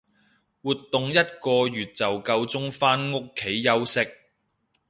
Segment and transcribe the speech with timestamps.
[0.63, 4.07] 活動一個月就夠鐘返屋企休息